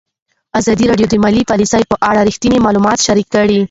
[0.59, 3.59] ازادي راډیو د مالي پالیسي په اړه رښتیني معلومات شریک کړي.